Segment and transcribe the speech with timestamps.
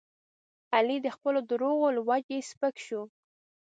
[0.75, 3.01] علي د خپلو دروغو له وجې سپک شو.